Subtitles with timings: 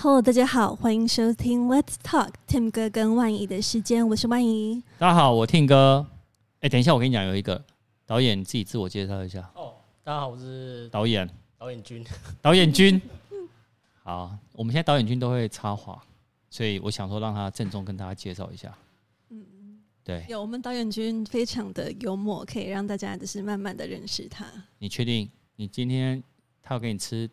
[0.00, 4.80] Hello，大家好，欢迎收听 Let's Talk Tim 哥跟万怡的时间，我是万怡。
[4.96, 6.06] 大家好，我 Tim 哥。
[6.60, 7.60] 哎，等一下，我跟你讲，有一个
[8.06, 9.50] 导演自己自我介绍一下。
[9.56, 9.74] 哦，
[10.04, 12.06] 大家好，我是导演，导演君，
[12.40, 13.02] 导演君。
[14.04, 16.00] 好，我们现在导演君都会插话，
[16.48, 18.72] 所以我想说让他郑重跟大家介绍一下。
[19.30, 24.46] 嗯，对，有我们导演君非常的幽默，可以让大家就是慢慢的认识他。
[24.78, 26.22] 你确定你今天
[26.62, 27.28] 他要给你吃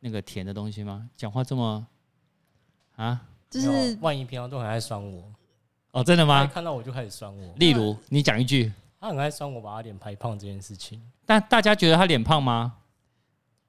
[0.00, 1.08] 那个甜的东西吗？
[1.16, 1.86] 讲话这么。
[3.02, 5.24] 啊，就是万一平常都很爱酸我
[5.92, 6.46] 哦，真的吗？
[6.52, 7.54] 看到我就开始酸我。
[7.56, 11.00] 例如，你讲一句，他很爱酸我，把他脸拍胖这件事情。
[11.24, 12.74] 但大家觉得他脸胖吗？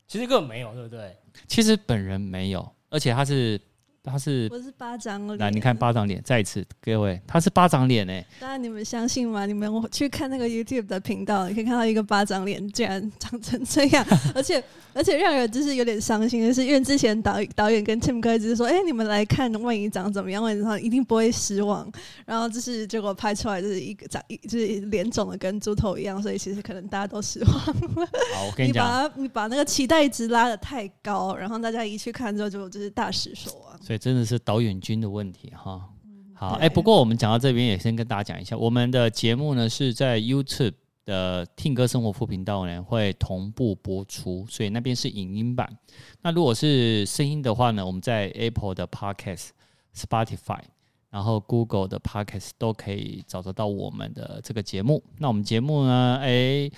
[0.05, 1.15] 其实根本没有，对不对？
[1.47, 3.59] 其实本人没有，而且他是。
[4.03, 9.45] 他是我是巴掌脸，来你看巴掌脸，再一次各位，他是巴掌脸哎，当然你们相信吗？
[9.45, 21.87] 你们我去看那个 YouTube 的频道，你可以看到一个巴掌脸竟然长成这样， 而且而且让人就是有点伤心的是，因为之前导导演跟 Tim 哥一直说，哎、欸，你们来看万一长怎么样，万一长一定不会失望。
[22.25, 28.07] 然后就是结果拍出来就是一个长一就是脸肿的跟猪头一样，所以其实可能大家都失望了。
[28.33, 33.79] 好，我跟你讲，你把你把那个期待值拉的太高，然后大家一去看之后就就是大失所望。
[33.91, 35.89] 所以真的是导演君的问题哈。
[36.33, 45.77] 好，哎、欸，不过我们讲到这边也先跟大家讲一下，我们的节目呢是在 YouTube 的 Tim 哥生活副频道呢会同步播出，所以那边是影音版。
[46.21, 49.49] 那如果是声音的话呢，我们在 Apple 的 Podcast、
[49.93, 50.61] Spotify，
[51.09, 55.03] 然后 Google 的 Podcast 都可以找得到我们的这个节目。
[55.17, 56.71] 那我们节目呢，哎、欸，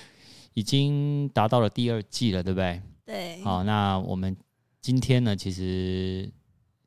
[0.56, 2.82] 已经达到了第二季了，对不对？
[3.06, 3.42] 对。
[3.44, 4.36] 好，那我们
[4.82, 6.28] 今天呢，其实。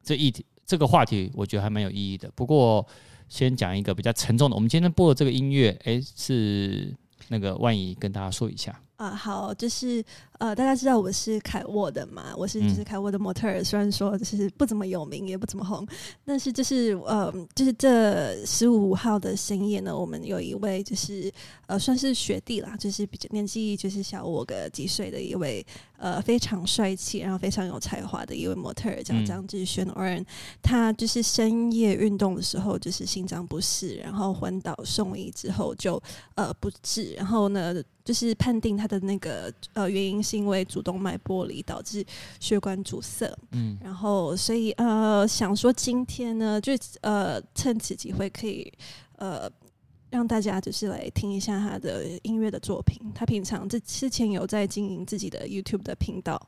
[0.07, 2.31] 这一题这个话题，我觉得还蛮有意义的。
[2.37, 2.87] 不过，
[3.29, 4.55] 先讲一个比较沉重的。
[4.55, 6.95] 我们今天播的这个音乐，哎，是
[7.27, 8.81] 那个万怡跟大家说一下。
[8.99, 10.03] 啊，好，就是
[10.39, 15.87] 呃，大家知道我是凯沃的嘛，我是就是凯沃的模特儿，虽然说就是不怎么有名，也不怎么红，
[16.25, 21.33] 但是就是呃，就是这十五号的深夜呢，我们有一位就是
[21.67, 25.65] 呃，算是学弟啦，就是比较年纪就是小我个几岁的一位
[25.99, 30.25] 呃，非常帅气，然后非常有才华的一位模特儿，叫张志轩 Oren，
[30.63, 36.03] 他就是深夜运动的时候就是心脏不适，然后昏倒送医之后就
[36.35, 37.83] 呃不治，然后呢。
[38.07, 42.05] 就是判定他的那个呃原因是因为主动脉剥离导致
[42.41, 46.73] 血管阻塞，嗯，然后所以呃想说今天呢就
[47.03, 48.73] 呃趁此机会可以
[49.19, 49.49] 呃
[50.11, 52.99] 让大家就是来听一下他的音乐的作品。
[53.15, 56.41] 他平常这之前有在经营自己的 YouTube 的频道，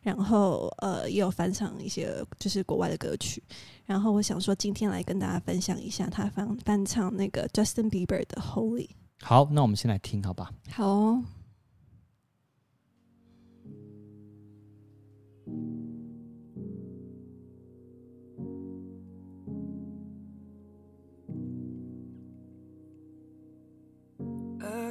[0.00, 3.42] 然后呃也有翻唱一些就是国外的歌曲。
[3.84, 8.88] 然后我想说今天来跟大家分享一下他翻翻唱那个 Justin Bieber 的 Holy。
[9.22, 10.50] 好，那我们先来听，好吧？
[10.70, 11.24] 好哦。
[15.48, 15.52] I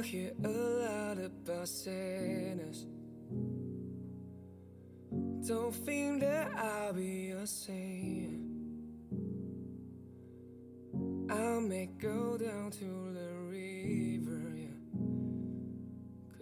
[0.02, 2.86] hear a lot about sinners.
[5.46, 8.40] Don't think that I'll be a saint.
[11.30, 13.35] I may go down to the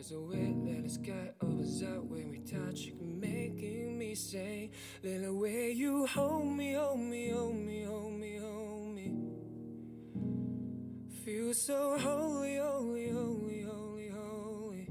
[0.07, 2.81] There's a way that it's got us when we touch.
[2.81, 4.71] You making me say,
[5.03, 9.15] the way you hold me, hold me, hold me, hold me, hold me.
[11.25, 14.89] Feel so holy, holy, holy, holy, holy.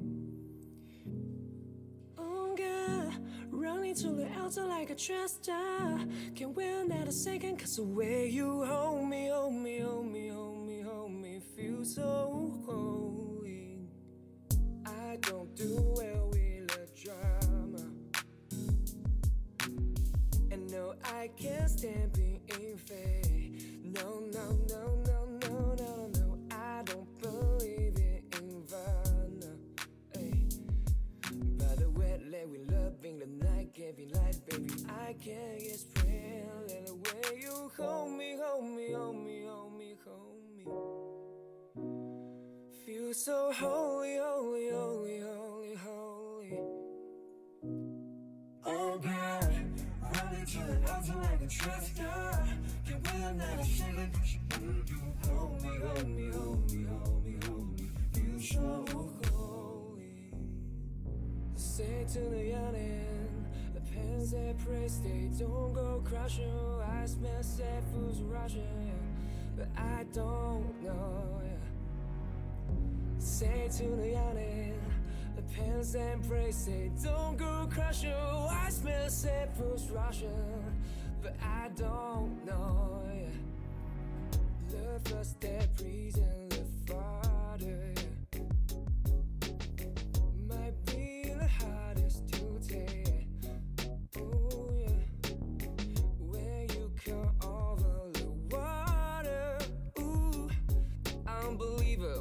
[2.17, 3.13] Oh God,
[3.51, 6.07] running to the altar like a trustor.
[6.33, 10.29] Can't wait at a second, cause the way you hold me, hold me, hold me,
[10.29, 11.39] hold me, hold me.
[11.55, 12.42] Feel so
[15.55, 17.85] do well with let drama.
[20.51, 23.81] And no, I can't stand being fake.
[23.83, 29.53] No, no, no, no, no, no, no, I don't believe it in Vanna.
[30.13, 30.49] Hey.
[31.57, 34.73] By the way, let we loving the night, giving light, baby.
[34.89, 36.47] I can't explain
[36.85, 40.63] the way you hold me, hold me, hold me, hold me, hold me.
[42.85, 44.82] Feel so holy, holy, holy.
[50.53, 52.45] 주는 안전하게 trafficker
[52.85, 56.85] Can't wait on that shit cause you know you hold me, hold me, hold me,
[56.85, 58.85] hold me, hold me You show
[59.31, 60.29] holy
[61.55, 67.89] Say to the yawning The pens that praise they don't go crush I smell safe
[67.95, 68.93] who's rushing
[69.57, 71.41] But I don't know
[73.17, 74.82] Say to the yawning
[75.35, 80.63] the pants and praise say don't go crush you I smell say push Russian
[81.21, 83.01] But I don't know
[84.69, 86.49] The first step reason
[90.47, 93.27] Might be the hardest to take
[96.19, 99.57] When you come over the water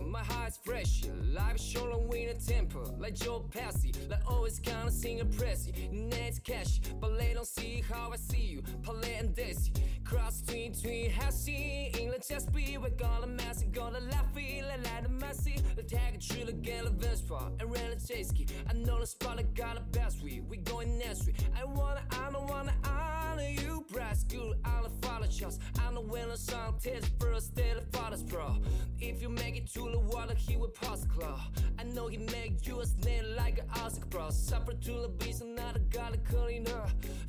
[0.01, 2.02] my fresh Life shown
[2.33, 5.91] on temper, like Joe Pesci, like oh, always kinda sing a pressy.
[5.93, 8.63] Next cash, but they don't see how I see you.
[8.83, 9.71] Palette and Desi,
[10.13, 11.91] cross between hassy.
[11.99, 15.57] England just be, we're gonna messy, gonna laugh it, let out the messy.
[15.75, 18.47] The a again, a Vespa, and Rena Chesky.
[18.69, 20.43] I know the spot, I got the best week.
[20.49, 21.37] We going next week.
[21.59, 25.61] I wanna, I don't wanna honor you, brass school, I don't follow trust.
[25.81, 28.57] I know when a song takes first, day the father's pro.
[29.01, 31.41] If you make it to the water, he will pass the claw.
[31.79, 34.31] I know he make you a snake like an Oscar bro.
[34.31, 36.87] Suffer to the beast, and not a god calling her.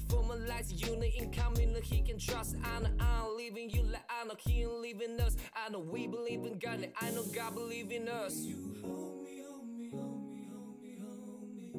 [0.10, 2.56] For my life, unit incoming, he can trust.
[2.64, 5.36] I know I'm leaving you like I know he ain't leaving us.
[5.56, 8.38] I know we believe in God, and I know God believe in us.
[8.38, 11.72] You hold me, hold me, hold me, hold me, hold me.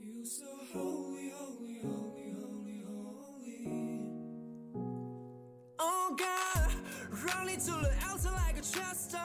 [0.00, 4.00] Feel so holy, holy, holy, holy, holy.
[5.78, 6.72] Oh God,
[7.26, 9.18] running to the outside like a chester.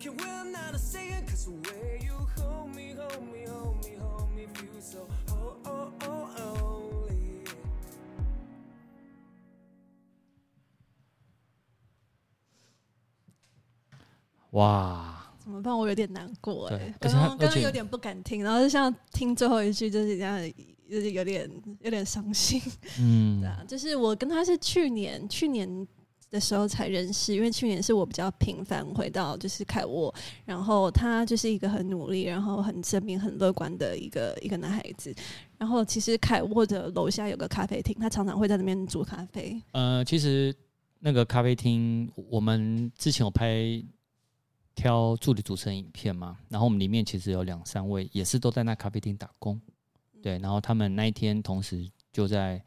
[0.00, 4.34] Can't wait another second, cause the way you hold me, hold me, hold me, hold
[4.34, 5.31] me, feel so oh,
[14.52, 15.76] 哇，怎么办？
[15.76, 20.38] 我有点难过哎、对刚刚刚刚有点不敢听，然后就像听最后一句，就是这样，
[20.88, 21.50] 就是有点
[21.80, 22.60] 有点伤心。
[22.98, 25.86] 嗯对，啊，就是我跟他是去年去年
[26.30, 30.14] 的时候才认识，因为去年是我比较频繁回到就是凯沃，
[30.44, 35.14] 然后他就是一个很努力，然后很正面、很乐观的一个一个男孩子。
[35.58, 39.60] 然后其实凯沃的楼下有个咖啡厅，他常常会在那边煮咖啡。
[39.72, 40.54] 呃，其实
[41.00, 43.82] 那个咖啡厅，我们之前有拍
[44.74, 49.60] 挑助理主持人影片嘛，然后我们里面其实有两三位也是都在那咖啡厅打工，
[50.22, 52.62] 对，然后他们那一天同时就在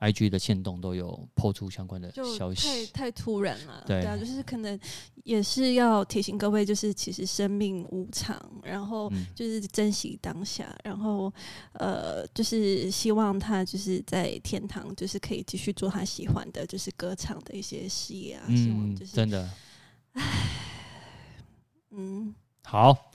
[0.00, 4.78] IG 的线动都有抛出相关的消息，太太突然了，对啊，就是可能
[5.22, 11.32] 也是要提醒各位，就是其实生命无常，然后就是珍惜当下，然后
[11.74, 19.48] 呃，就是希望他就是在天堂，就是可以继续做他喜欢的，就是歌唱的一些事业啊，希望就，是真的
[21.96, 23.10] 嗯，好。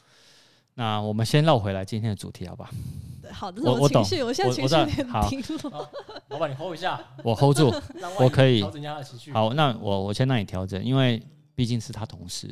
[0.76, 2.70] 那我们先绕回来今天的主题，好吧？
[3.22, 4.02] 对，好的，我我懂。
[4.02, 5.22] 情绪，我现在我我情绪有点知道。
[5.22, 5.30] 好。
[5.30, 5.92] 低落，好
[6.30, 7.70] 老板，你 hold 一下，我 hold 住，
[8.18, 8.60] 我可以。
[8.60, 9.34] 调整一下他的情绪。
[9.34, 11.22] 好，那我我先让你调整，因为
[11.54, 12.48] 毕竟是他同事，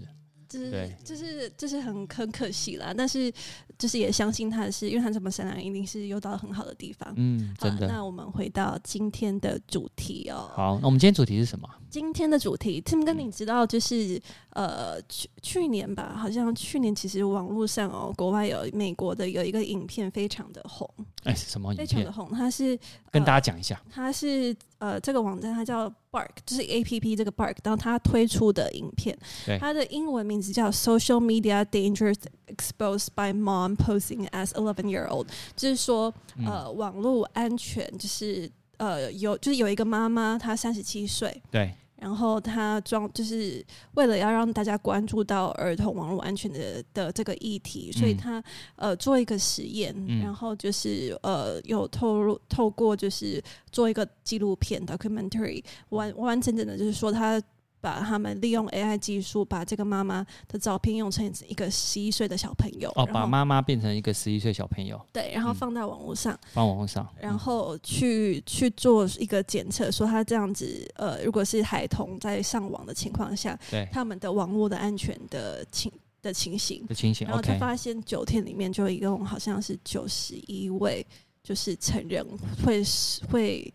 [0.50, 0.94] 就是对。
[1.06, 3.32] 就是就是很很可惜啦，但是
[3.78, 7.14] 就是也相信他是因为他这么善良，一定是又到了很好的地方。
[7.16, 7.88] 嗯，好真的。
[7.88, 10.50] 那我们回到今天的主题哦。
[10.54, 11.70] 好，那我们今天主题是什么？
[11.90, 20.90] 今天的主题，Tim 哥，你知道就是呃去去年吧，好像去年其实网络上哦，国外有美国的有一个影片非常的红，
[21.24, 21.88] 哎、什么影片？
[21.88, 22.78] 非常的红，它是
[23.10, 23.82] 跟大家讲一下。
[23.90, 29.18] 它是呃这个网站它叫 Bark，就是 A P P 这个 Bark，然后它推出的影片，
[29.60, 36.14] 它的英文名字叫 Social Media Dangers Exposed by Mom Posing as Eleven Year Old，就是说
[36.46, 41.42] 呃、嗯、网络安全就是呃有就是有一个妈妈她三十七岁。
[41.52, 48.44] 对，然后他装就是为了要让大家关注到儿童网络安全的的这个议题，所以他
[48.76, 57.42] 呃做一个实验，嗯然后就是呃有透露透过就是做一个纪录片 documentary 完完完整整的，就是说他。
[57.80, 73.88] 把他们利用 AI 技术，把这个妈妈的照片用成一个十一岁的小朋友，哦，把妈妈变成一个十一岁小朋友，对，然后放到网络上，放网络上，然后去去做一个检测，说他这样子，呃，如果是孩童在上网的情况下，对。
[73.92, 75.92] 他们的网络的安全的情
[76.22, 77.28] 的情形，的情形。
[77.28, 81.06] 然后他发现九天里面就一共好像是九十一位，
[81.42, 82.24] 就是成人
[82.64, 82.84] 会
[83.32, 83.74] 会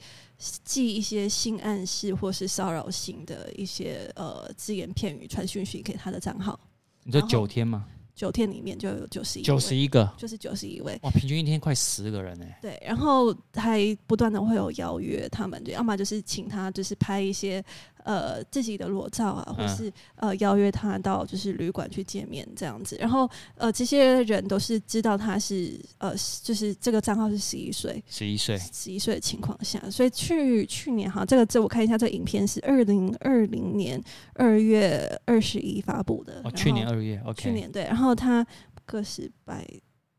[0.65, 6.59] 寄一些性暗示或是骚扰性的一些呃只言片语传讯息给他的账号，
[7.05, 7.87] 你说九天吗？
[8.15, 10.99] 九天里面就有九十一，九十一个，就是九十一位。
[11.03, 12.59] 哇，平均一天快十个人哎。
[12.61, 17.65] 对，然后还不断的会有邀约他们，就要么就是请他就是拍一些
[18.05, 22.97] 呃自己的裸照啊，或是呃邀约他到就是旅馆去见面这样子。
[23.01, 34.03] 然后呃这些人都是知道他是呃就是这个账号是十一岁，十一岁，十一岁的情况下，所以去去年哈这个这我看一下这个影片是二零二零年
[34.35, 36.41] 二月二十一发布的。
[36.45, 38.47] 哦，去年二月，OK，去年对，然后他
[38.85, 39.67] 个十百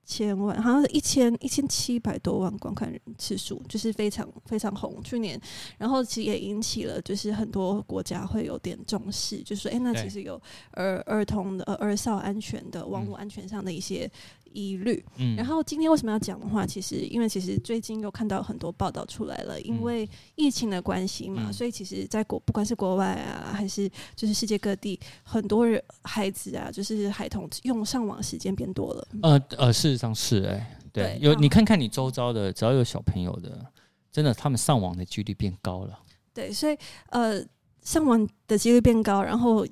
[0.05, 5.01] 千万，好像是一千一千七百多万观看人次数，就是非常非常红。
[5.03, 5.39] 去年，
[5.77, 10.39] 然后其实也引起了就是很多国家会有点重视，就是说，哎，那其实有
[10.71, 14.09] 儿儿童的儿少安全的网络安全上的一些
[14.53, 15.03] 疑虑。
[15.17, 29.07] 嗯，然后今天为什么要讲的话，其实因为其实最近又看到很多报道出来了，因为疫情的关系嘛，嗯、所以其实在国不管是国外啊，还是就是世界各地，很多人孩子啊，就是孩童用上网时间变多了。
[29.21, 33.65] 呃呃，事实上是哎、欸，对，对有你看看你周遭的，只要有小朋友的，
[34.11, 35.99] 真的他们上网的几率变高了。
[36.33, 36.77] 对，所以
[37.09, 37.43] 呃，
[37.81, 39.65] 上网的几率变高，然后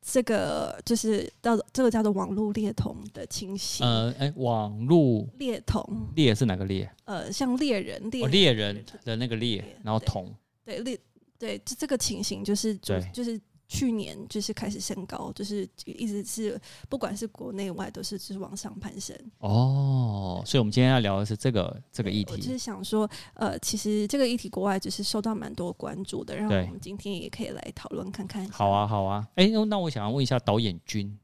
[0.00, 3.86] 这个就是叫这个叫做网络猎童的情形。
[3.86, 6.90] 呃，哎、欸，网络猎童，猎是哪个猎？
[7.04, 10.98] 呃，像猎人猎猎人的那个猎，然后童，对猎，
[11.38, 13.40] 对，就这个情形就是就就是。
[13.72, 19.16] 去年就是开始升高，就是一直是不管是国内外都是就是往上攀升。
[19.38, 22.32] 哦，所以我们今天要聊的是这个这个议题。
[22.32, 28.44] 我就是想说，呃，其实这个议题国外就是受到蛮多关注的，然后我们今天也可以来讨论看看。
[28.50, 29.24] 好啊，好啊。
[29.36, 31.16] 哎、欸，那我想要问一下导演君，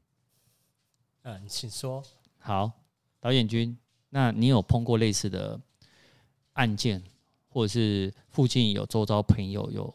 [1.23, 2.01] 嗯，请说。
[2.37, 2.71] 好，
[3.19, 3.77] 导演君，
[4.09, 5.59] 那你有碰过类似的
[6.53, 7.03] 案件，
[7.49, 9.93] 或者是附近有周遭朋友有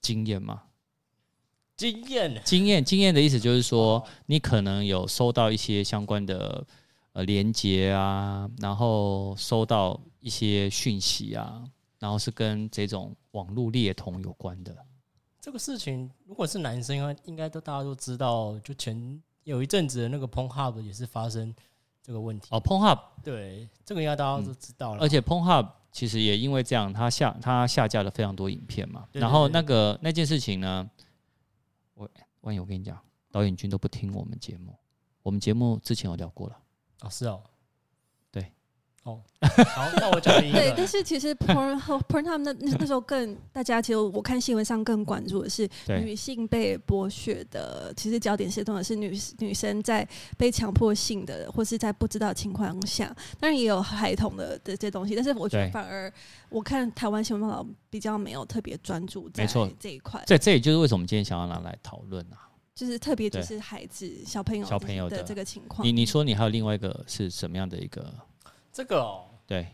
[0.00, 0.64] 经验吗？
[1.76, 6.66] 经验，经验，经验的意思就是说，你可能有收到一些相关的
[7.12, 11.62] 呃连接啊，然后收到一些讯息啊，
[11.98, 14.74] 然后是跟这种网络猎童有关的。
[15.38, 18.58] 这个事情，如果是男生，应该应该都大家都知道。
[18.60, 21.54] 就前有一阵子的那个 Pornhub 也是发生
[22.02, 22.48] 这个问题。
[22.52, 25.02] 哦，Pornhub，对，这个应该大家都知道了。
[25.02, 29.04] 而且 Pornhub 其实也因为这样，它下它下架了非常多影片嘛。
[29.12, 30.88] 然后那个那件事情呢？
[31.96, 32.08] 我
[32.42, 34.78] 万一我跟你讲，导演君都不听我们节目，
[35.22, 36.62] 我们节目之前有聊过了。
[37.00, 37.42] 哦，是哦，
[39.06, 39.22] 哦，
[39.74, 53.06] 好，那我讲对，但是其实 porn porn 他们那那那时候更大家其实我看新闻上更关注的是女性被剥削的，其实焦点是通常是女女生在被强迫性的或是在不知道情况下，
[53.38, 56.12] 当然也有孩童的的这些东西，但是我觉得反而。
[56.48, 59.44] 我看台湾新闻报道比较没有特别专注在
[59.80, 65.84] 这一块，这这也就是为什么我们今天想要拿来讨论啊，就是特别就是孩子小朋友小朋友的这个情况。
[65.86, 68.14] 你你说你还有另外一个是什么样的一个？
[68.76, 69.66] 这个哦，对，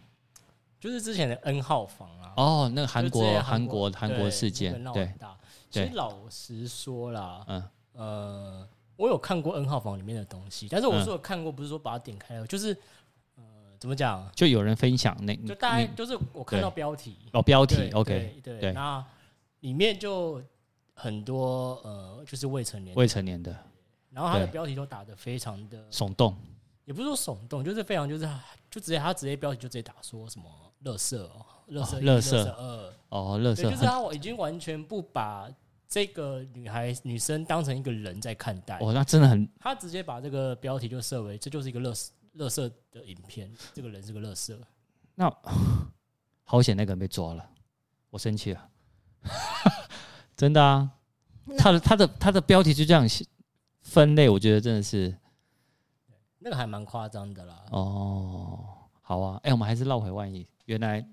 [0.79, 2.33] 就是之前的 N 号房啊。
[2.37, 5.13] 哦，那个韩国韩国韩国事件，对，
[5.69, 7.69] 其实老实说啦，嗯。
[7.95, 12.77] 呃，我有看过 N 号房里面的东西，但是我说有看过，不是说把它点开了，就是。
[13.79, 14.31] 怎么讲？
[14.33, 17.17] 就有人分享那，就大概就是我看到标题。
[17.33, 19.05] 哦，标题 OK 对对，那
[19.59, 20.41] 里面就
[20.95, 23.53] 很多呃，就是未成年未成年的，
[24.11, 26.37] 然后他的标题都打的非常的耸动，
[26.85, 28.29] 也不是说耸动，就是非常就是
[28.71, 30.47] 就直接他直接标题就直接打说什么
[30.81, 35.49] 乐色哦，乐色”“乐色二哦，乐色，就是他已经完全不把
[35.89, 44.59] 这个女孩女生当成一个人在看待哦，那真的很，他直接把这个标题就设为这就是一个乐色乐色的影片，这个人是个乐色。
[45.15, 45.31] 那
[46.45, 47.47] 好险，那个人被抓了，
[48.11, 48.69] 我生气了。
[50.35, 50.91] 真的啊，
[51.59, 53.07] 他的他的他的标题就这样
[53.83, 55.15] 分类，我觉得真的是
[56.43, 57.65] 那个还蛮夸张的啦。
[57.71, 58.65] 哦，
[59.01, 61.07] 好啊，哎、欸，我们还是绕回万一，原来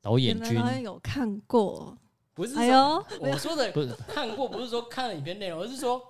[0.00, 1.96] 导演君有看过，
[2.34, 2.56] 不是？
[2.56, 6.00] 哎呦，我说的不是看过，不是说看了影片内容，而是说，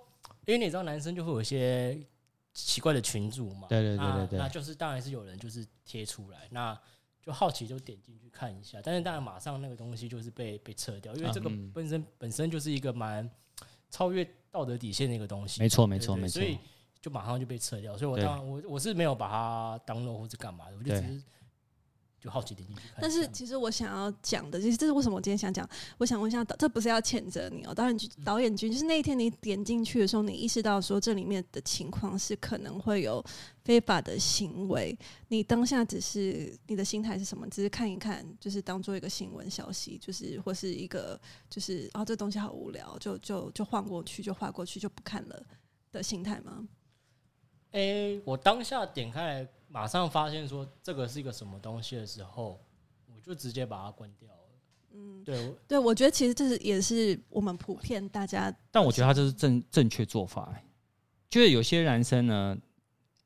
[0.47, 2.07] 因为你知道，男生就会有一些。
[2.57, 6.81] 奇怪的群组嘛，对对对对对，那就是当然是有人就是贴出来，那
[7.21, 13.29] 就好奇就点进去看一下，但是当然马上那个东西就是被被撤掉，因为这个本身本身就是一个蛮
[13.91, 16.57] 超越道德底线的一个东西，没错没错没错，所以
[17.05, 21.23] 就马上就被撤掉，所以我当然我我是没有把它当 download 或者干嘛的，我就只是。
[22.25, 25.69] 就好奇点进去看，但是其实我想要讲的，其实这是为什么我今天想讲。
[25.99, 33.23] 我想问一下，这不是要谴责你哦，导演导演君，就是那一天你点进去的时候，你意识到说这里面的情况是可能会有
[33.63, 37.47] 非法的行为，你当下只是你的心态是什么？
[37.51, 41.21] 只是看一看，就是当做一个新闻消息，就是或是一个
[41.51, 45.43] 就是啊，这东西好无聊，就就就晃过去，就划过去，就不看了
[45.93, 46.67] 的心态吗？
[47.75, 49.49] 诶、欸，我当下点开来。
[49.69, 52.65] 马上发现说这个是一个什么东西的时候，
[53.07, 54.39] 我就直接把它关掉了。
[54.93, 60.65] 嗯，对，对，我觉得其实这是也是我们普遍大家，但我觉得他这是正正确做法、欸。
[61.29, 62.57] 就是有些男生呢，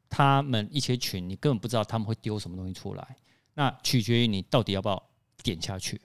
[0.08, 3.16] 他们一些群，你根本不知道他们会丢什么东西出来，
[3.52, 5.10] 那取决于你到底要不要
[5.42, 6.00] 点下去。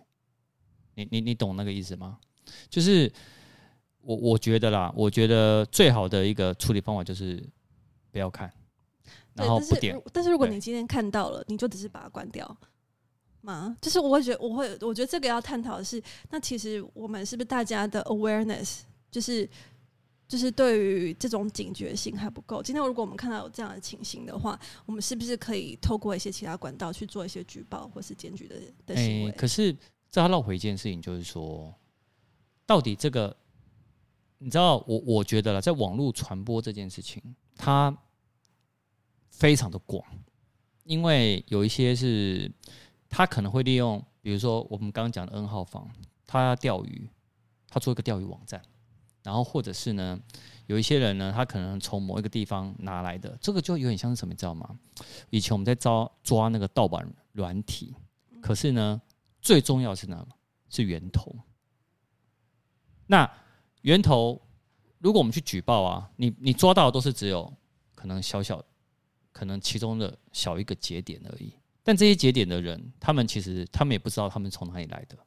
[0.96, 2.20] 你你你懂那个意思吗？
[2.70, 3.10] 就是
[4.02, 7.42] 我我觉得啦，我觉得最好的一个处理方法就是
[8.13, 8.50] 不要看。
[9.34, 10.01] 然后不点。
[10.13, 12.58] 但是如果你今天看到了，你就只是把它关掉
[13.41, 13.75] 吗？
[13.82, 19.50] 就是我会觉得，我会，我觉得这个要探讨的是，那其实我们是不是大家的 awareness 就是。
[20.25, 22.63] 就是对于这种警觉性还不够。
[22.63, 28.55] 今天如果我们看到有这样的情形的话，我们是不是可以透过一些其他管道去做一些举报或是检举的
[28.88, 29.29] 的行为？
[29.29, 29.75] 欸，可是
[30.10, 31.72] 这要绕回一件事情，就是说，
[32.65, 33.36] 到底这个，
[34.39, 37.22] 你知道，我我觉得了，在网络传播这件事情，
[37.55, 37.96] 它
[39.34, 40.04] 非常的广，
[40.84, 42.50] 因为有一些是，
[43.10, 45.90] 他可能会利用，比如说我们刚刚讲的 N 号房，
[46.25, 47.10] 他钓鱼，
[47.68, 48.62] 他做一个钓鱼网站。
[49.24, 50.20] 然后或者是呢，
[50.68, 54.78] 有一些人呢，他可能从某一个地方拿来的，这个就有点像是什么，你知道吗？
[55.30, 57.96] 以前我们在抓抓那个盗版软体，
[58.42, 59.02] 可是呢，
[59.42, 60.28] 最重要是呢，
[60.70, 61.34] 是源头。
[63.08, 63.30] 那
[63.84, 64.42] 源头，
[65.00, 67.52] 如果我们去举报啊，你你抓到的都是只有
[67.96, 68.66] 可能小小的，
[69.34, 71.52] 可能其中的小一个节点而已。
[71.84, 75.18] 但这些节点的人，他们其实他们也不知道他们从哪里来的。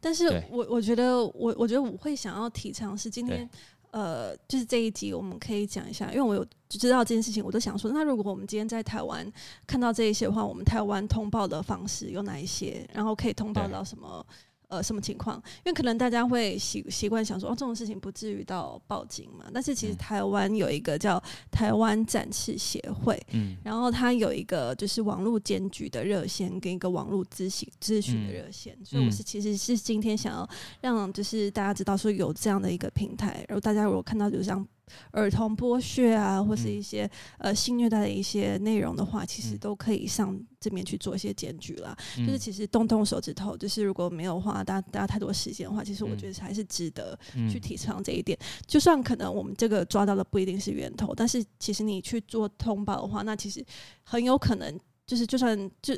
[0.00, 3.48] 但是我我觉得我我觉得我会想要提倡是今天
[3.90, 9.30] 呃就是这一集我们可以讲一下，因为我有知道这件事情，我都想说，那如果我们今天在台湾
[9.66, 12.88] 看到这一些的话，我们台湾通报的方式有哪一些？
[12.94, 14.26] 然后可以通报到什么？
[14.70, 15.36] 呃，什么情况？
[15.64, 19.46] 因为可能大家会习习惯想说，哦，这种事情不至于到报警嘛。
[19.52, 28.76] 但是其实台湾有一个叫台湾展翅协会，嗯，然后它有一个就是网络检举的热线跟一个网络咨询咨询的热线。
[28.78, 30.48] 嗯，所以我是其实是今天想要
[30.80, 34.66] 让就是大家知道说有这样的一个平台，然后大家如果看到就像。
[35.12, 37.10] 儿童剥削啊，或是一些、嗯、
[37.48, 41.96] 呃性虐待的一些内容的话，其实都可以上这边去做一些检举啦。
[42.18, 47.18] 嗯、就是其实动动手指头，就是如果没有花大家大家太多时间的话，其实我觉得还是值得
[47.50, 48.38] 去提倡这一点。
[48.40, 53.64] 嗯、就算可能我们这个抓到的不一定是源头，但是其实你去做通报的话，那其实
[54.02, 55.94] 很有可能就是就算就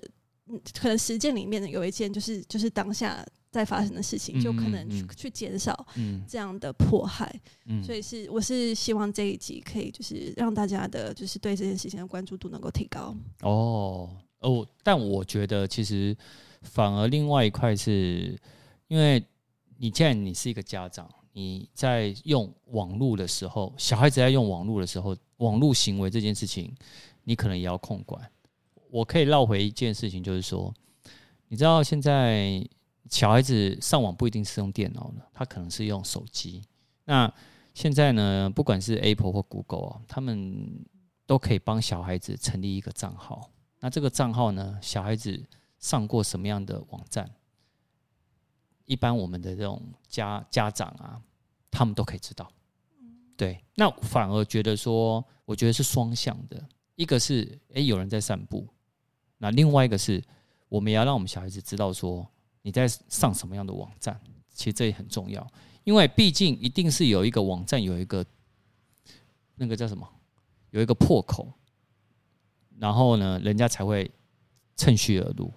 [0.79, 3.25] 可能实践里面有一件就是就是当下。
[3.53, 5.87] 在发生的事情，就可能去去减少
[6.27, 7.31] 这样的迫害，
[7.85, 13.15] 所以是我是希望这一集可以就是让大家的，就是对这件事情的关注度能够提高。
[13.43, 14.09] 哦
[14.41, 16.17] 哦，但我觉得其实
[16.63, 18.35] 反而另外一块是，
[18.89, 19.23] 因为
[19.77, 26.75] 你既然你是一个家长，你在用网络的时候，小孩子在用网络的时候，网络行为这件事情，
[27.23, 28.27] 你可能也要控管。
[28.91, 30.73] 我可以绕回一件事情，就是说，
[31.49, 32.67] 你知道现在。
[33.11, 36.63] 小孩子上网不一定是用电脑的，他可能是用手机。
[37.05, 37.31] 那
[37.75, 40.85] 现在呢，不管是 Apple 或 Google 啊，他们
[41.27, 43.51] 都可以帮小孩子成立一个账号。
[43.81, 45.45] 那这个账号呢，小孩子
[45.79, 47.29] 上过什么样的网站，
[48.85, 51.21] 一般我们的这种家家长啊，
[51.71, 52.51] 他们都可以知道。
[53.37, 58.69] 对，那反而觉得说，我觉得是双向的，一个是诶，有人在散步，
[59.39, 60.23] 那另外一个是
[60.69, 62.27] 我们也要让我们小孩子知道说。
[62.63, 64.19] 你在上什么样的网站？
[64.55, 65.47] 其实这也很重要，
[65.85, 68.25] 因为毕竟一定是有一个网站有一个
[69.57, 70.09] 那个叫什么，
[70.71, 71.53] 有一个破口，
[72.79, 74.11] 然后呢，人家才会
[74.77, 75.53] 趁虚而入。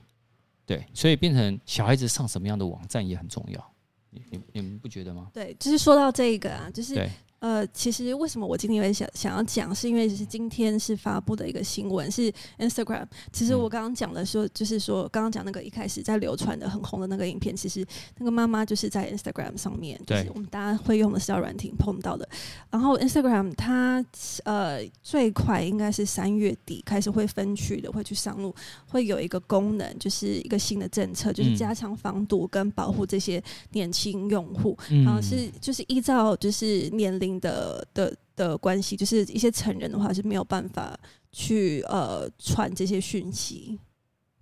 [0.66, 3.74] 对，所以变成小孩子上什么样的网站也很重要。
[4.10, 5.30] 你你你们不觉得吗？
[5.34, 6.96] 对，就是说到这个啊，就是。
[7.46, 13.06] 呃，其实为什么我今天会想想要讲，是因为是今天是发布的一个新闻，是 Instagram。
[13.32, 17.86] 其实我刚刚讲的说，就是说刚刚讲那个一开始在流传的很红的那个影片，其实
[18.18, 22.28] 那个妈妈就是在 Instagram 上面，就是我们大家会用的社交软体碰到的。
[22.72, 24.04] 然后 Instagram 它
[24.46, 28.56] 呃最快应该是三月底开始会分区的，会去上路，
[28.88, 33.40] 会有一个功能，就是一个新的政策，就是加强防毒跟保护这些
[33.74, 34.76] 年轻用户。
[35.06, 37.35] 然后是就是依照就是年龄。
[37.40, 40.98] 的的的关系，就是一些成人的话是没有办法
[41.32, 43.80] 去呃传这些讯息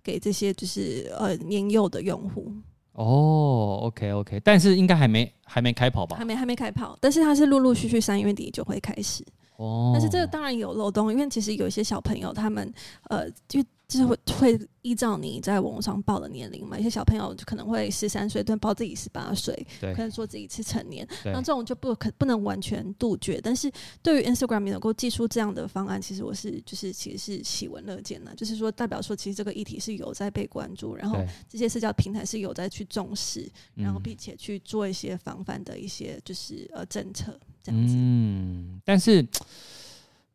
[0.02, 2.52] 给这些就是呃年幼的用户。
[2.92, 6.16] 哦，OK OK，但是应该还没还没开跑吧？
[6.16, 9.24] 还没还没开跑，但是它是陆陆续续三月底就会开始。
[9.56, 12.72] 哦，但是这个当然有漏洞，因为其实有一些小朋友他们
[13.08, 13.62] 呃就。
[13.86, 23.38] 就是会会依照你在网络上报的年龄嘛，一些小朋友就可能会十三岁，但报自己十八岁，可能说自己是成年，那这种就不可不能完全杜绝。
[23.42, 23.70] 但是
[24.02, 37.94] 对于 Instagram 能够寄出这样的方案，其实我是就是其实是喜闻乐见的，就是说代表说其实这个议题是有在被关注，然后这些社交平台是有在去重视，然后并且去做一些防范的一些就是呃政策这样子。
[37.96, 39.26] 嗯，但是。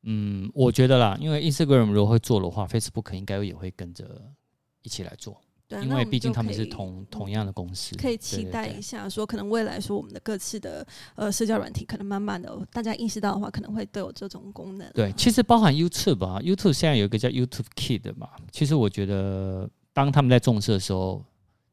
[0.04, 4.10] 嗯，我觉得啦，因为 Instagram 如果会做的话，Facebook 应该也会跟着
[4.82, 5.38] 一起来做。
[5.68, 14.92] 对啊，因为毕竟他们是同同样的公司，可以期待一下，说可能未来说我们的各自的呃社交软体，可能慢慢的大家意识到的话，可能会都有这种功能啊。
[14.96, 18.30] 对，其实包含 YouTube 啊，YouTube 现在有一个叫 YouTube Kid 的嘛。
[18.54, 21.22] 其实我觉得，当他们在重视的时候，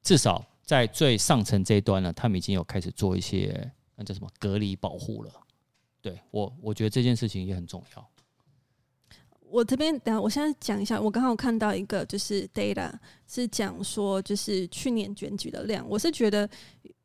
[0.03, 5.31] 至少在最上层这一端呢，他们已经有开始做一些那叫什么隔离保护了。
[6.07, 8.09] 对我，我觉得这件事情也很重要。
[9.41, 12.93] 我这边等下，我现在讲一下，我刚好看到一个就是 data
[13.27, 16.49] 是讲说，就是去年检举的量，我是觉得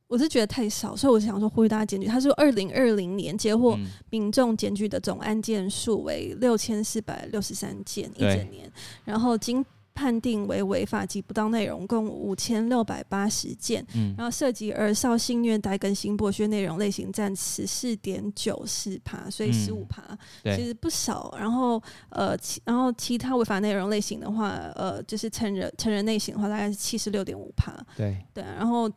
[0.06, 2.06] 我是觉得太少，所以我想说呼吁大家检举。
[2.06, 3.76] 他说二零二零年接获
[4.12, 8.72] 民众检举的总案件数为六千四百六十三件一整年，
[9.04, 9.66] 然后经。
[9.93, 20.01] 判定为违法及不当内容共五千六百八十件，嗯，然后涉及儿少性虐待跟性剥削内容类型占十四点九四趴，所以十五趴，
[20.43, 21.36] 其实不少。
[21.38, 28.17] 然后呃，其然后其他违法内容类型的话，呃，就是成人成人类型的话，大概是七十六点五趴，对。
[28.34, 28.89] 对，然后。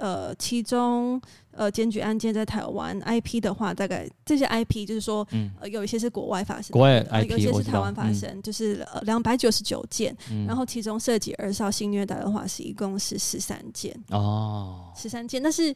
[0.00, 1.20] 呃，其中
[1.52, 15.42] 呃，检举案件在台湾 IP 的话，大概这些 IP 就是说，嗯，呃，有一些是国外发生，国外 IP，有一些是台湾发生，嗯、就是呃两百九十九件，嗯、然后其中涉及儿少性虐待的话，是一共是十三件哦，十三件。
[15.42, 15.74] 但是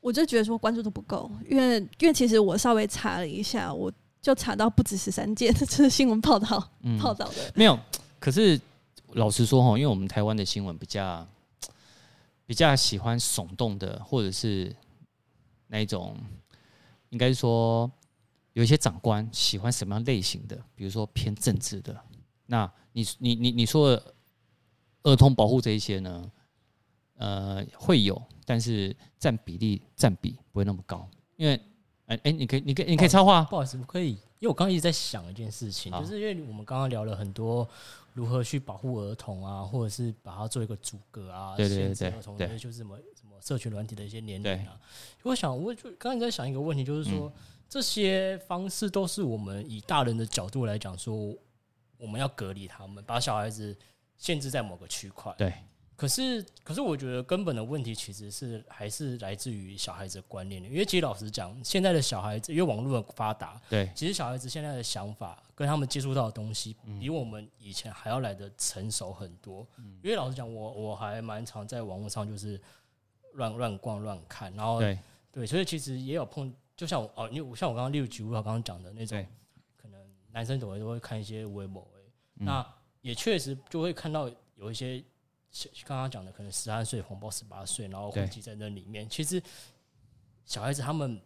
[0.00, 7.78] 我就觉得说关注度不够，因为因为其实我稍微查了一下，我就查到不止十三件， 这是新闻报道、嗯、报道的，没有。
[8.18, 8.60] 可是
[9.14, 11.26] 老实说哈，因为我们台湾的新闻比较。
[12.50, 14.74] 比较喜欢耸动的，或者是
[15.68, 16.16] 那一种，
[17.10, 17.88] 应该说
[18.54, 21.96] 有一些长官喜欢什么样类型的，比如说偏政治的。
[22.46, 24.14] 那你你你你说的
[25.04, 26.32] 儿童保护这一些呢？
[27.18, 31.54] 呃，会有，但是占比例占比不会那么高，因为
[32.06, 37.68] 哎哎、欸，你可以你可以你可以插话，不好意思，我可以，因为我刚刚一直在想一件事情，就是因为我们刚刚聊了很多。
[38.12, 41.56] 如何去保护儿童啊，或者是把它做一个阻隔啊？
[41.56, 44.78] 对对对，限制儿童的就是什么什么社群软体的一些年龄啊。
[45.22, 51.14] 我想，我就刚才在想一个问题，就是说、嗯、这些方式都是我们以大人的角度来讲，说
[51.98, 53.76] 我们要隔离他们，把小孩子
[54.16, 55.34] 限制在某个区块。
[55.38, 55.52] 对。
[56.00, 60.66] 可是，可是，我觉得根本的问题其实是还是来自于小孩子的观念的。
[60.66, 69.66] 因为其实老实讲，现在的小孩子因为网络的发达，对，其实小孩子现在的想法跟他们接触到的东西，比我们以前还要来的成熟很多。
[70.02, 72.58] 因为老实讲，我我还蛮常在网络上就是
[73.34, 74.98] 乱乱逛乱看，然后对
[75.30, 79.22] 对，所以其实也有碰，就像我哦，因为像我刚刚例如举我刚刚讲的那种，
[79.76, 80.00] 可能
[80.32, 81.86] 男生总会都会看一些微博，
[82.36, 82.66] 那
[83.02, 85.04] 也确实就会看到有一些。
[85.84, 89.08] 刚刚讲的可能十三岁红包十八岁，然后混迹在那里面。
[89.08, 89.42] 其实
[90.44, 91.20] 小孩子他们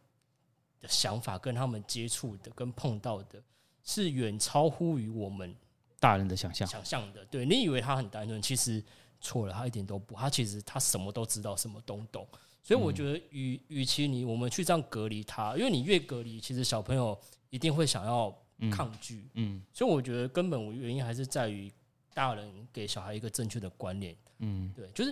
[0.80, 3.42] 的想法跟他们接触的、跟碰到的，
[3.82, 5.54] 是远超乎于我们
[6.00, 6.66] 大人的想象。
[6.66, 8.82] 想象的，对，你以为他很单纯，其实
[9.20, 10.14] 错了，他一点都不。
[10.14, 12.26] 他其实他什么都知道，什么都懂。
[12.62, 18.34] 所以我觉得与，与与其你我们去这样隔离他，因为你越隔离，其实小朋友一定会想要
[18.72, 19.28] 抗拒。
[19.34, 21.70] 嗯，所以我觉得根本原因还是在于。
[22.14, 25.11] 大人给小孩一个正确的观念，嗯，对，就是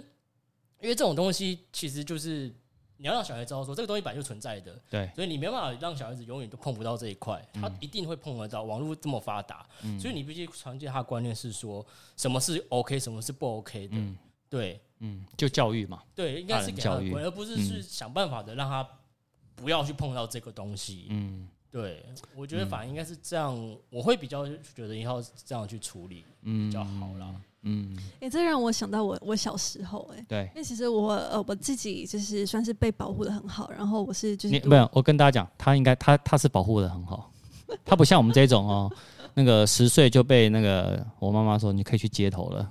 [0.80, 2.54] 因为这种东西，其实就是
[2.96, 8.62] 你要让小孩知道说这个东西本来就存在的，对，所以你没办法让小孩子永远都碰不到这一块，他一定会碰得到。
[8.62, 9.66] 网络这么发达，
[10.00, 11.84] 所以你必须传递他的观念是说
[12.16, 13.96] 什么是 OK，什么是不 OK 的，
[14.48, 18.88] 对，嗯，就教育嘛，对，应该是给他的观念，而不是是想办法的让他
[19.56, 21.48] 不要去碰到这个东西，嗯。
[21.72, 22.04] 对，
[22.36, 27.34] 我觉得反而应该是这样，嗯、我会比较觉得以后这样去处理比较好啦。
[27.62, 37.32] 嗯，哎、欸，这让我想到我我小时候、欸，哎，对，因为其实我呃我自己就是算是被保护的很好，然后我是就是没有，我跟大家讲，他应该他他是保护的很好，
[37.84, 38.92] 他不像我们这种哦。
[39.34, 42.70] 那个十岁就被那个我妈妈说，你可以去街头了。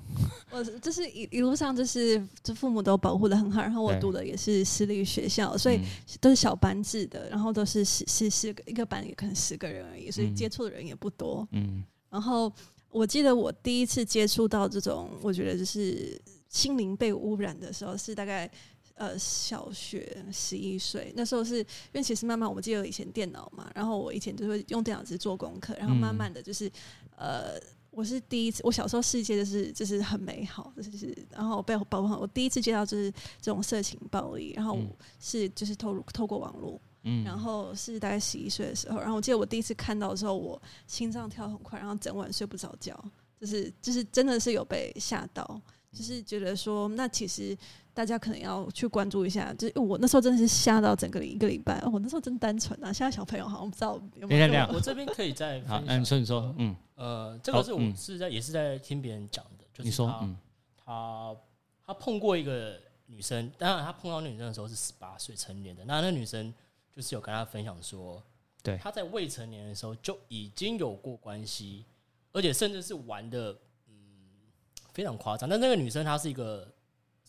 [0.51, 5.79] 我就是一一路上就是这父母都保护的很好，然后我读的也是私立学校，所以
[6.19, 11.47] 都是小班制的，然后都是十十十个一个班也可能十个人而已，所以接触的人也不多。
[11.51, 12.51] 嗯，然后
[12.89, 18.49] 我记得我第一次接触到这种，我觉得就是心灵被污染的时候，是大概。
[18.95, 26.67] 呃，小学十一岁那时候是因为其实慢慢我们记得以前电脑嘛，然后我以前就会用电脑去做功课，然后慢慢的就是、
[27.17, 34.77] 嗯、呃，我是第一次，我小时候世界就是就是很美好，就是然后被包括，我第一次接到就是这种色情暴力，然后
[35.19, 43.03] 是就是透透过网络，嗯，然后是大概十一岁的时候，然后我记得我第一次看到的时候，我心脏跳很快，然后整晚睡不着觉，
[43.39, 45.59] 就是就是真的是有被吓到，
[45.91, 47.57] 就是觉得说那其实。
[47.93, 51.83] 大家可能要去关注一下，就是我那时候真的是吓到整个一个礼拜。
[51.91, 54.67] 我那时候真单纯啊，现在小朋友好像不知道有没有。
[54.73, 60.29] 我这边可以再好，嗯，说你说，嗯，呃，这个是我是在也是在听别人讲的，就是他
[60.85, 61.35] 他
[61.85, 66.53] 他碰过一个女生，当然他碰到那女生的时候是十八岁成年的，那那女生
[66.95, 68.23] 就是有跟他分享说，
[68.63, 71.83] 对，他在未成年的时候就已经有过关系，
[72.31, 73.51] 而且甚至是玩的
[73.87, 73.93] 嗯
[74.93, 75.49] 非常夸张。
[75.49, 76.71] 但那个女生她是一个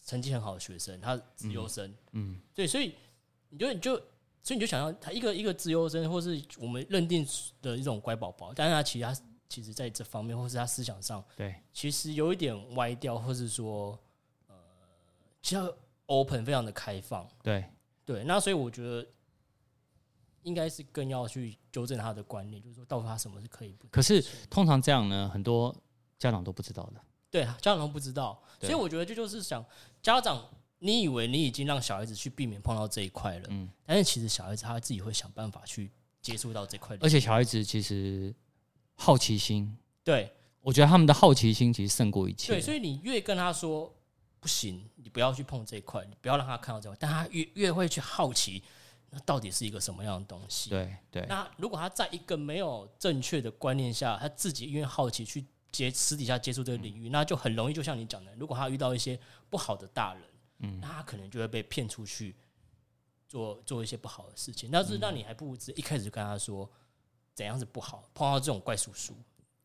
[0.05, 2.95] 成绩很好的学生，他资优生，嗯，嗯对，所以
[3.49, 3.95] 你就你就
[4.43, 7.27] 所以你就想要他一个一个资优生，或是我们认定
[7.61, 9.17] 的一种乖宝宝，但是他其实她
[9.49, 13.99] 其实在这方面，或是他思想上，对，其实有一点歪掉，或是说
[14.49, 14.55] 呃，
[15.41, 15.75] 比较
[16.07, 17.65] open，非常的开放，对
[18.05, 18.25] 对。
[18.25, 19.07] 那所以我觉得。
[20.45, 23.91] 应该是更要去纠正他的观念，就是说，到底他什么是可以不可以？
[23.93, 25.73] 可是通常这样呢，很多
[26.19, 27.01] 家长都不知道的。
[27.31, 29.65] 对，家长都不知道，所以我觉得这就是想，
[30.03, 30.45] 家长，
[30.81, 38.35] 你以为你已经让小孩子去避免碰到这一块了，嗯，但是其实小孩子他自己会想办法去接触到这块，而且小孩子其实
[38.97, 42.53] 好奇心，对，我觉得他们的好奇心其实胜过一切。
[42.53, 43.95] 对，所以你越跟他说
[44.41, 48.63] 不行，你不要去碰这一块，你不要让他看到这块，但他越越会去好奇。
[49.15, 50.71] 那到底是一个什么样的东西？
[50.71, 51.27] 对对。
[51.29, 59.19] 那如果他在一个没有正确的观念下，他自己因为好奇去接私底下接触这个领域，嗯、那就很容易，就像你讲的，如果他遇到一些
[59.51, 60.23] 不好的大人，
[60.61, 62.37] 嗯，那他可能就会被骗出去
[63.27, 64.71] 做做一些不好的事情。
[64.71, 66.71] 但是，那你还不如直接一开始就跟他说
[67.35, 69.15] 怎样是不好，碰到这种怪叔叔，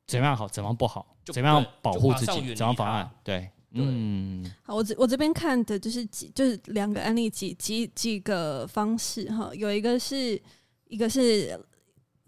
[0.08, 3.52] 怎么样好，怎么样不好，就怎么样保护自己，怎么样方案，对。
[3.72, 10.42] 嗯，好，我这我这边看的就是几，就是两个案例几几几个方式哈，有一个是
[10.88, 11.60] 一个是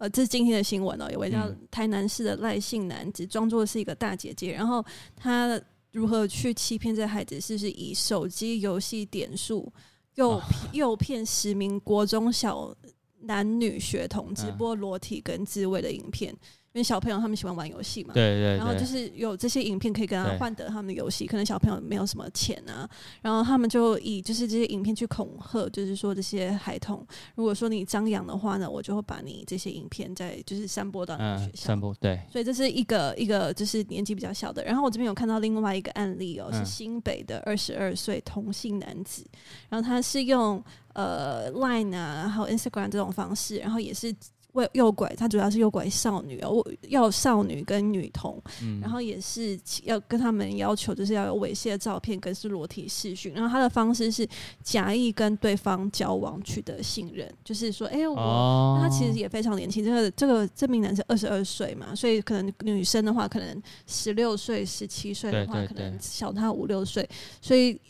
[0.00, 4.82] 呃，这是今天的新闻哦，有位叫台南市的赖姓男子，装作是一个大姐姐，然后
[5.14, 5.60] 他
[5.92, 9.70] 如何去欺骗这孩子，是不是以手机游戏点数
[10.14, 10.40] 诱
[10.72, 12.74] 诱骗十名国中小
[13.20, 16.34] 男女学童直播裸体跟自慰的影片。
[16.72, 22.88] 因为小朋友他们喜欢玩游戏嘛，对对，对，然后就是有这些影片可以跟他换得他们的游戏，可能小朋友没有什么钱啊，
[23.22, 27.04] 然后他们就以就是这些影片去恐吓，就是说这些孩童，
[27.34, 39.26] 如果说你张扬的话呢，我就会把你这些影片再就是散播到你的学校，散播对，所以这是一个一个就是年纪比较小的，然后我这边有看到另外一个案例哦，是新北的二十二岁同性男子，
[39.68, 44.14] 然后他是用呃 Line 啊，还有 Instagram 这种方式，然后也是。
[44.52, 54.26] 为诱拐，他主要是诱拐少女哦，要少女跟女童，嗯、然后也是要跟他们要求，就是要有猥亵的照片跟是裸体视讯，然后他的方式是
[54.62, 67.08] 假意跟对方交往取得信任，就是说，哎、欸，我、哦、他其实也非常年轻，这个这个这名男生二十二岁嘛，所以可能女生的话，可能十六岁、十七岁的话，可能小他五六岁，
[67.40, 67.80] 所以。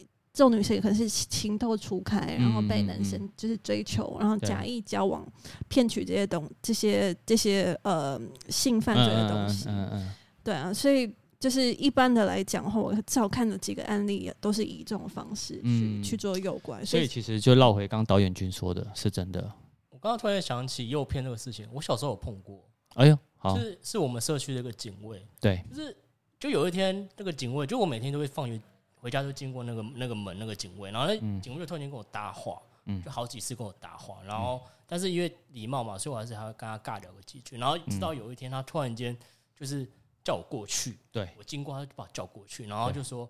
[0.41, 5.23] 这种女生也可能是情窦初开，然后被男生就是追求，然后假意交往，
[5.69, 9.69] 骗取这些东这些这些呃性犯罪的东西。
[9.69, 10.15] 嗯嗯。
[10.43, 16.83] 对啊，所以就是一般的来讲的话，我照看的几个案例都是以这种方式去去做诱拐。
[16.87, 19.43] 所以其实就绕回刚刚导演君说的是真的。
[19.91, 22.65] 我刚刚突然想起诱骗这个事情，我小时候有碰过。
[22.95, 25.23] 哎呦，好，是是我们社区的一个警卫。
[25.39, 25.95] 对，就是
[26.39, 28.59] 就有一天那个警卫，就我每天都会放学。
[29.01, 39.17] 回家就经过那个那个门那个警卫，然后那警卫就突然间跟我搭话，嗯、就好几次跟我搭话，然后但是因为礼貌嘛，所以我还是还会跟他尬聊个几句，然后直到有一天他突然间
[39.57, 39.89] 就是
[40.23, 41.29] 叫我过去，对。
[41.39, 43.29] 我经过他就把我叫过去，然后就说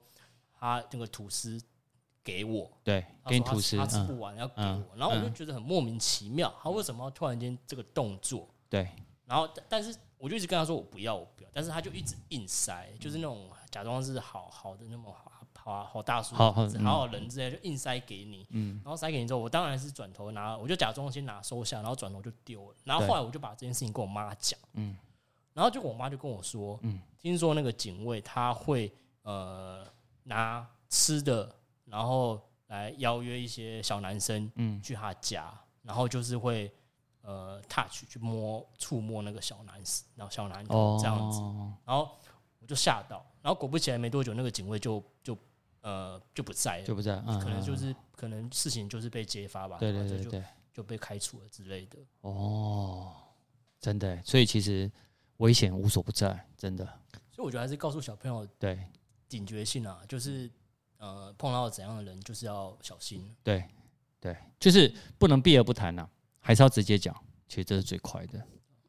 [0.59, 1.61] 他那个吐司
[2.25, 8.49] 给我，对，给你吐司，他吃不完要给我，然后我就觉得很莫名其妙，他为什么要突然间这个动作？
[8.69, 8.89] 对，
[9.25, 15.31] 然后但是我就一直跟他说我不要我不要，但是他就一直硬塞，就是那种假装是好好的那么好。
[15.71, 24.97] 好啊，好大叔，好好好人之类，就硬塞给你，嗯，然后塞给你之后，我当然是转头拿，我就假装先拿收下，然后转头就丢了，然后后来我就把这件事情跟我妈讲，嗯，
[25.55, 29.87] 然后就我妈就跟我说，嗯，听说那个警卫他会呃
[30.25, 31.55] 拿吃的，
[31.85, 35.53] 然后来邀约一些小男生，嗯，去他家，
[35.83, 36.73] 然后就是会
[37.23, 41.41] 呃 touch 去摸触摸那个小男生，然后小男童这样子，
[41.85, 42.11] 然后
[42.59, 45.20] 我就吓到，然后果不其然没多久，那个警卫就就。
[45.83, 51.99] 呃，就不在了，就不在，可能就是可能事情就是被揭发吧，对对对对，就被开除了之类的。
[52.21, 53.15] 哦，
[53.81, 54.91] 真的，所以其实
[55.39, 56.85] 危险无所不在，真的。
[57.31, 58.79] 所以我觉得还是告诉小朋友，对
[59.27, 60.51] 警觉性啊，就是
[60.99, 63.35] 呃碰到怎样的人就是要小心。
[63.43, 63.65] 对
[64.21, 66.07] 对，就是不能避而不谈呐，
[66.41, 67.15] 还是要直接讲，
[67.49, 68.39] 其实这是最快的，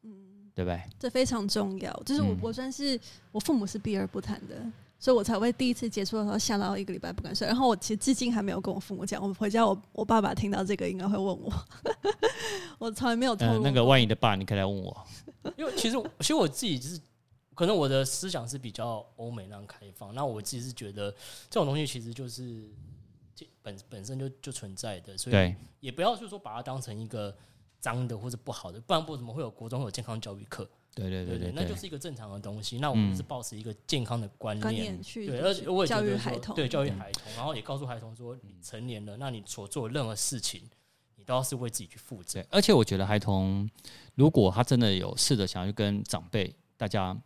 [0.02, 0.84] 嗯，对不对？
[1.00, 3.00] 这非常重要，就是我我算是
[3.32, 4.70] 我父母是避而不谈的。
[5.02, 9.20] 所以我才会第一次接触的时候吓到一个礼拜不敢睡，然后我其实至今还没有跟我父母讲。
[9.20, 11.52] 我回家我，我我爸爸听到这个应该会问我，
[12.78, 13.60] 我从来没有透露、呃。
[13.62, 14.96] 那个万一的爸，你可以来问我。
[15.58, 17.02] 因为其实其实我自己就是，
[17.56, 21.10] 可能我的思想是比较欧美那样开放，那我自己是觉得
[21.50, 22.70] 这种东西其实就是
[23.64, 27.36] 本本身就就存在的，所以也不要就是说把它当成一个
[27.80, 30.70] 脏的或者不好的，不然不怎么会有国中会有健康教育课？
[30.94, 32.78] 对对对对，那就是一个正常的东西。
[32.80, 40.70] 那我们是保持一个健康的观念，去、对，而且我也觉得教育孩童，对教育孩童，然后也告诉孩童说，你成年了，那你所做任何事情，
[41.16, 42.46] 你都要是为自己去负责。
[42.50, 43.70] 而且我觉得孩童
[44.16, 47.18] 如果他真的有试着想要去跟长辈大家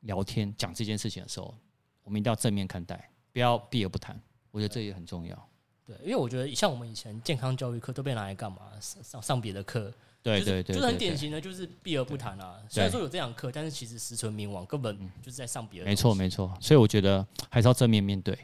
[0.00, 1.54] 聊天讲这件事情的时候，
[2.02, 4.18] 我们一定要正面看待，不要避而不谈。
[4.50, 5.48] 我觉得这也很重要。
[5.84, 8.72] 对，因为我觉得像我们以前健康教育课都被拿来干嘛？
[8.80, 9.92] 上上别的课。
[10.24, 12.56] 对对对，就是很典型的，就是避而不谈啊。
[12.70, 15.88] 虽然说有这堂课，但是其实实存冥王，根本就是在上别人。
[15.88, 18.36] 没错没错，所以我觉得还是要正面面对，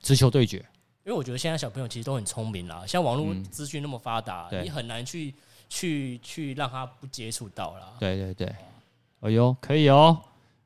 [0.00, 0.56] 直球对决。
[1.04, 5.34] 因为我觉得现在小朋友其实都很聪明啦，像网络资讯那么发达，嗯、你很难去
[5.68, 7.92] 去去让他不接触到啦。
[7.98, 8.54] 对对对，
[9.20, 10.18] 哎呦，可以哦。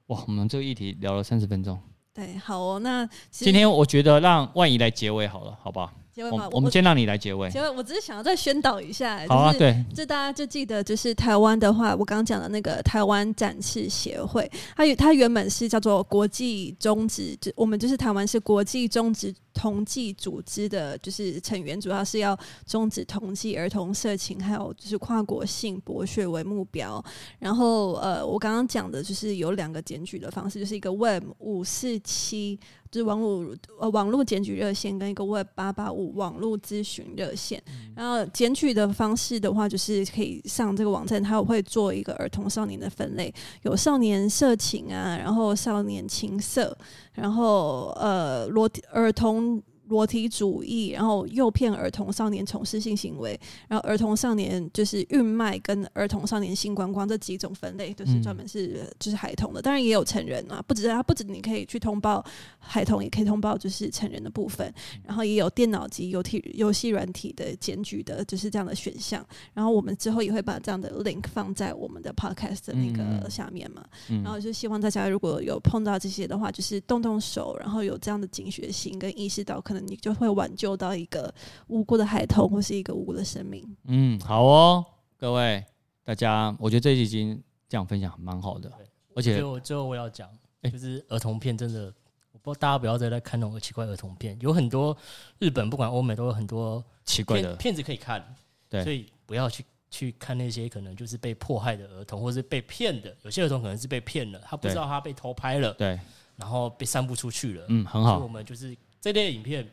[0.07, 1.81] 哇，我们这个议题聊了三十分钟。
[2.13, 2.79] 对，好哦。
[2.79, 5.93] 那今天我觉得让万怡来结尾好了，好不好？
[6.15, 6.49] 结尾吗？
[6.53, 7.51] 我们先让你来结尾。
[7.51, 9.21] 结尾，我只是想要再宣导一下。
[9.29, 27.03] 好啊，对，就大家就记得，就是台湾的话，我刚刚讲的那个台湾展示协会，它它原本是叫做国际中职，就我们就是台湾是国际中职同济组织的，就是成员，主要是要终止同济儿童色情，还有就是跨国性剥削为目标。
[27.39, 32.59] 然后呃，我刚刚讲的就是有两个检举的方式，就是一个 Web 五四七。
[32.95, 37.61] 是网络呃网络检举热线跟一个 Web 八八五网络咨询热线，
[37.97, 46.79] 然后检举的方式的话，就是可以上这个网站，它会做一个儿童少年的分类，有少年色情啊，然后少年情色，
[47.15, 49.44] 然后呃裸儿童。
[49.45, 49.63] own
[49.95, 62.25] 裸体主义，然后诱骗儿童少年从事性行为，然后儿童少年就是孕卖跟儿童少年性观光这几种分类，都是专门是就是孩童的，当然也有成人啊，不止他，不止你可以去通报
[62.59, 69.25] 孩童，也可以通报就是成人的部分，然后也有电脑及游体游戏软体的检举的，就是这样的选项。
[69.53, 73.85] 然后我们之后也会把这样的 link 放在我们的 podcast 的那个下面嘛，
[74.25, 79.84] 然后就希望大家如果有碰到这些的话，就是动动手，然后有这样的警觉性跟意识到可能。
[79.87, 81.33] 你就会挽救到一个
[81.69, 83.77] 无辜的孩童或是一个无辜的生命。
[83.85, 84.85] 嗯，好哦，
[85.17, 85.65] 各位
[86.05, 88.71] 大家，我觉得这已经这样分享蛮好的。
[89.15, 90.29] 而且最后最后我要讲，
[90.71, 91.93] 就是儿童片真的，
[92.33, 94.97] 我不知道大家不要再来看那种奇怪儿童片，有很多
[95.39, 98.23] 日本不管欧美都有很多奇怪的片子可以看。
[98.69, 103.17] 对，所以不要去去看那些可能就是被迫害的儿童，或是被骗的。
[103.23, 105.99] 有些儿童可能是被骗了，他不知道他被偷拍了，对，
[106.37, 107.67] 然后被散布出去了。
[107.69, 108.19] 嗯，很好。
[108.19, 108.77] 我们就是。
[109.13, 109.69] 这类影片，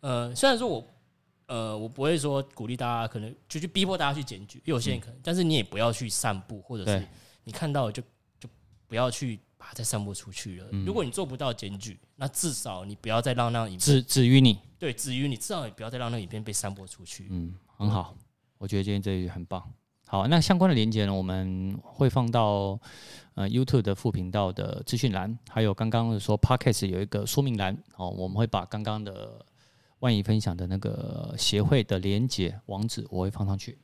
[0.00, 0.86] 呃，虽然说我，
[1.46, 7.06] 呃，我不会说鼓励大家可能就去逼迫大家去检举，有些人可能，嗯、但是你也不要去散布，或者是
[7.42, 8.00] 你看到了就
[8.38, 8.48] 就
[8.86, 10.68] 不要去把它再散布出去了。
[10.70, 17.26] 嗯、如果你做不到检举，那至少你不要再让那个影片止止于你，对，止于你，至少你不要再让那个影片被散播出去。
[17.30, 18.16] 嗯，很好，
[18.56, 19.68] 我觉得今天这一句很棒。
[20.08, 22.78] 好，那相关的连接呢，我们会放到
[23.34, 29.44] 呃 YouTube 的副频道的资讯栏，还有刚刚说 Podcast 有一个说明栏哦，我们会把刚刚的
[29.98, 33.78] 万怡分享的那个协会的连接网址我会放上去，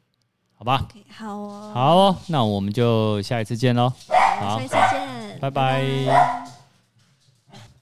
[0.55, 0.87] 好吧？
[1.09, 3.93] 好哦，好哦，那我们就下一次见喽，
[4.41, 5.83] 好，下一次见，拜拜。
[5.83, 6.42] 拜拜。